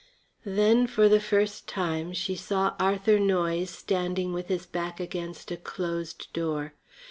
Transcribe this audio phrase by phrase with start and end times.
[0.47, 5.57] Then, for the first time, she saw Arthur Noyes standing with his back against a
[5.57, 6.73] closed door.